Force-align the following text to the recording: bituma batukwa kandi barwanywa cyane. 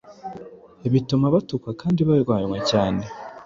bituma 0.93 1.25
batukwa 1.35 1.69
kandi 1.81 1.99
barwanywa 2.09 2.57
cyane. 2.69 3.03